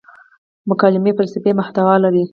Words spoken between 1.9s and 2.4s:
لري.